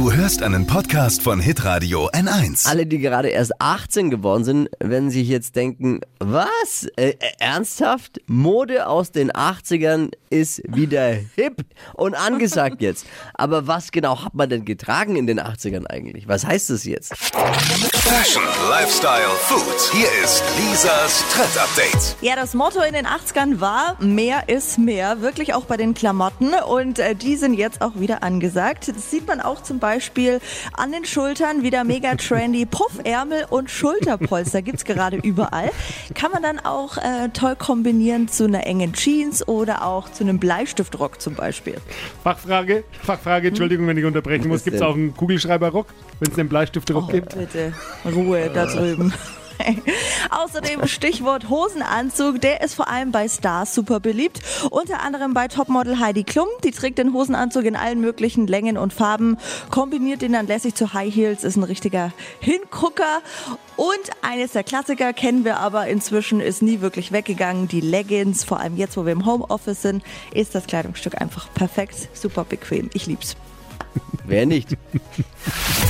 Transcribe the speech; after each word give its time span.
Du 0.00 0.10
hörst 0.10 0.42
einen 0.42 0.66
Podcast 0.66 1.20
von 1.20 1.40
Hitradio 1.40 2.08
N1. 2.08 2.66
Alle, 2.66 2.86
die 2.86 3.00
gerade 3.00 3.28
erst 3.28 3.60
18 3.60 4.08
geworden 4.08 4.44
sind, 4.44 4.70
werden 4.80 5.10
sich 5.10 5.28
jetzt 5.28 5.56
denken, 5.56 6.00
was? 6.18 6.88
Äh, 6.96 7.10
äh, 7.10 7.16
ernsthaft? 7.38 8.18
Mode 8.26 8.86
aus 8.86 9.12
den 9.12 9.30
80ern 9.30 10.10
ist 10.30 10.62
wieder 10.66 11.12
hip 11.34 11.66
und 11.92 12.14
angesagt 12.14 12.80
jetzt. 12.80 13.04
Aber 13.34 13.66
was 13.66 13.92
genau 13.92 14.24
hat 14.24 14.32
man 14.32 14.48
denn 14.48 14.64
getragen 14.64 15.16
in 15.16 15.26
den 15.26 15.38
80ern 15.38 15.84
eigentlich? 15.84 16.26
Was 16.26 16.46
heißt 16.46 16.70
das 16.70 16.84
jetzt? 16.84 17.12
Fashion, 18.02 18.42
Lifestyle, 18.70 19.28
Food. 19.40 19.92
Hier 19.92 20.08
ist 20.24 20.42
Lisas 20.58 21.22
Trend 21.32 21.56
Update. 21.58 22.16
Ja, 22.22 22.34
das 22.34 22.54
Motto 22.54 22.80
in 22.82 22.94
den 22.94 23.06
80ern 23.06 23.60
war, 23.60 23.96
mehr 24.02 24.48
ist 24.48 24.78
mehr, 24.78 25.20
wirklich 25.20 25.54
auch 25.54 25.64
bei 25.64 25.76
den 25.76 25.94
Klamotten 25.94 26.54
und 26.66 26.98
äh, 26.98 27.14
die 27.14 27.36
sind 27.36 27.54
jetzt 27.54 27.82
auch 27.82 27.92
wieder 27.96 28.22
angesagt. 28.22 28.88
Das 28.88 29.10
sieht 29.10 29.28
man 29.28 29.40
auch 29.40 29.62
zum 29.62 29.78
Beispiel 29.78 30.40
an 30.76 30.92
den 30.92 31.04
Schultern, 31.04 31.62
wieder 31.62 31.84
mega 31.84 32.14
trendy, 32.16 32.66
Puffärmel 32.66 33.44
und 33.50 33.70
Schulterpolster 33.70 34.62
gibt's 34.62 34.84
gerade 34.84 35.16
überall. 35.18 35.70
Kann 36.14 36.32
man 36.32 36.42
dann 36.42 36.58
auch 36.58 36.96
äh, 36.96 37.28
toll 37.32 37.54
kombinieren 37.54 38.28
zu 38.28 38.44
einer 38.44 38.66
engen 38.66 38.92
Jeans 38.94 39.46
oder 39.46 39.84
auch 39.84 40.10
zu 40.10 40.24
einem 40.24 40.38
Bleistiftrock 40.38 41.20
zum 41.20 41.34
Beispiel. 41.34 41.76
Fachfrage, 42.24 42.82
Fachfrage, 43.04 43.48
Entschuldigung, 43.48 43.86
wenn 43.86 43.98
ich 43.98 44.04
unterbrechen 44.04 44.48
muss. 44.48 44.64
Gibt 44.64 44.76
es 44.76 44.82
auch 44.82 44.94
einen 44.94 45.14
Kugelschreiberrock, 45.16 45.86
wenn 46.18 46.32
es 46.32 46.38
einen 46.38 46.48
Bleistiftrock 46.48 47.04
Oh, 47.08 47.12
gibt? 47.12 47.36
bitte, 47.36 47.72
Ruhe 48.04 48.50
da 48.52 48.66
drüben. 48.66 49.12
Außerdem 50.30 50.86
Stichwort 50.86 51.48
Hosenanzug, 51.48 52.40
der 52.40 52.62
ist 52.62 52.74
vor 52.74 52.88
allem 52.88 53.12
bei 53.12 53.28
Stars 53.28 53.74
super 53.74 54.00
beliebt. 54.00 54.40
Unter 54.70 55.02
anderem 55.02 55.34
bei 55.34 55.48
Topmodel 55.48 55.98
Heidi 55.98 56.24
Klum. 56.24 56.48
Die 56.64 56.70
trägt 56.70 56.98
den 56.98 57.12
Hosenanzug 57.12 57.64
in 57.64 57.76
allen 57.76 58.00
möglichen 58.00 58.46
Längen 58.46 58.78
und 58.78 58.92
Farben, 58.92 59.38
kombiniert 59.70 60.22
den 60.22 60.32
dann 60.32 60.46
lässig 60.46 60.74
zu 60.74 60.92
High 60.92 61.14
Heels, 61.14 61.44
ist 61.44 61.56
ein 61.56 61.62
richtiger 61.62 62.12
Hingucker. 62.40 63.20
Und 63.76 64.10
eines 64.22 64.52
der 64.52 64.64
Klassiker 64.64 65.12
kennen 65.12 65.44
wir 65.44 65.58
aber 65.58 65.86
inzwischen, 65.86 66.40
ist 66.40 66.62
nie 66.62 66.80
wirklich 66.80 67.12
weggegangen. 67.12 67.68
Die 67.68 67.80
Leggings, 67.80 68.44
vor 68.44 68.60
allem 68.60 68.76
jetzt, 68.76 68.96
wo 68.96 69.04
wir 69.04 69.12
im 69.12 69.26
Homeoffice 69.26 69.82
sind, 69.82 70.02
ist 70.32 70.54
das 70.54 70.66
Kleidungsstück 70.66 71.20
einfach 71.20 71.52
perfekt, 71.54 72.08
super 72.12 72.44
bequem. 72.44 72.90
Ich 72.94 73.06
lieb's. 73.06 73.36
Wer 74.26 74.46
nicht? 74.46 74.76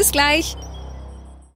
Bis 0.00 0.12
gleich. 0.12 0.56